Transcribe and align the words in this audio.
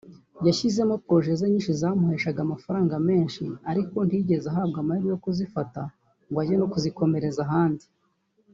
yasizemo 0.47 0.95
projects 1.07 1.39
ze 1.41 1.47
nyinshi 1.51 1.71
zamuheshaga 1.81 2.39
amafaranga 2.43 2.95
menshi 3.09 3.43
ariko 3.71 3.97
ntiyigeze 4.03 4.45
ahabwa 4.49 4.77
amahirwe 4.81 5.09
yo 5.13 5.19
kuzifata 5.25 5.81
ngo 6.29 6.37
ajye 6.41 6.55
no 6.57 6.67
kuzikomereza 6.73 7.41
ahandi 7.47 7.85